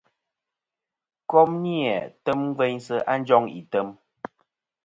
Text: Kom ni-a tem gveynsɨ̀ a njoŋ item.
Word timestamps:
Kom 1.29 1.49
ni-a 1.63 1.97
tem 2.23 2.41
gveynsɨ̀ 2.55 3.05
a 3.11 3.13
njoŋ 3.19 3.43
item. 3.59 3.87